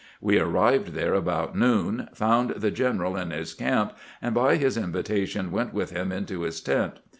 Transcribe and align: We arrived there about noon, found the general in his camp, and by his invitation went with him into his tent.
We 0.19 0.39
arrived 0.39 0.93
there 0.93 1.13
about 1.13 1.55
noon, 1.55 2.09
found 2.15 2.55
the 2.55 2.71
general 2.71 3.15
in 3.15 3.29
his 3.29 3.53
camp, 3.53 3.93
and 4.19 4.33
by 4.33 4.55
his 4.55 4.75
invitation 4.75 5.51
went 5.51 5.75
with 5.75 5.91
him 5.91 6.11
into 6.11 6.41
his 6.41 6.59
tent. 6.59 6.93